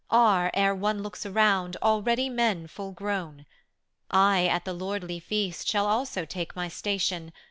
[0.09, 3.45] Are, ere one looks around, already men full grown.
[4.09, 7.31] I at the lordly feast shall also take my station.